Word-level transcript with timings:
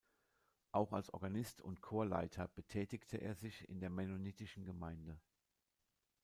Auch 0.71 0.93
als 0.93 1.13
Organist 1.13 1.61
und 1.61 1.83
Chorleiter 1.83 2.47
betätigte 2.47 3.17
er 3.17 3.35
sich 3.35 3.69
in 3.69 3.79
der 3.81 3.91
mennonitischen 3.91 4.65
Gemeinde. 4.65 5.19